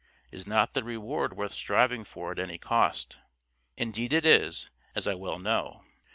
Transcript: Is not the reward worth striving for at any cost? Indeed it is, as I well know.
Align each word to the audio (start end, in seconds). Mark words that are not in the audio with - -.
Is 0.31 0.47
not 0.47 0.73
the 0.73 0.83
reward 0.83 1.37
worth 1.37 1.53
striving 1.53 2.03
for 2.05 2.31
at 2.31 2.39
any 2.39 2.57
cost? 2.57 3.19
Indeed 3.77 4.13
it 4.13 4.25
is, 4.25 4.71
as 4.95 5.05
I 5.07 5.13
well 5.13 5.37
know. 5.37 5.83